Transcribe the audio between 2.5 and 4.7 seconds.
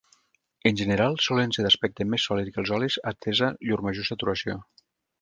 que els olis atesa llur major saturació.